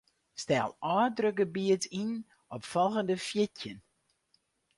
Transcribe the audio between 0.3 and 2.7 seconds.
Stel ôfdrukgebiet yn op